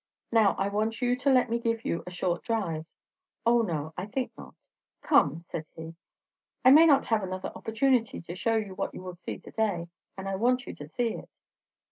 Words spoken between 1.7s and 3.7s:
you a short drive." "O